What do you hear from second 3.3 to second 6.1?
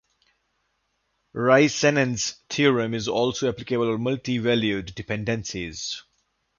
applicable on multivalued dependencies.